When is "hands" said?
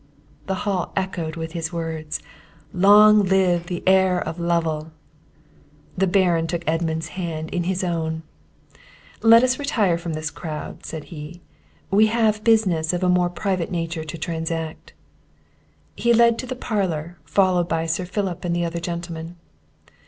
7.09-7.51